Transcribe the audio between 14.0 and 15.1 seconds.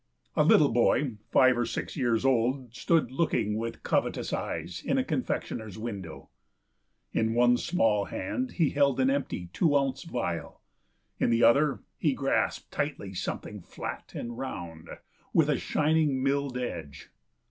and round,